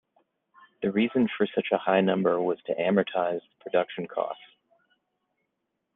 The 0.81 0.91
reason 0.91 1.29
for 1.37 1.45
such 1.45 1.67
a 1.71 1.77
high 1.77 2.01
number 2.01 2.41
was 2.41 2.59
to 2.65 2.73
amortise 2.73 3.41
the 3.41 3.63
production 3.63 4.07
costs. 4.07 4.41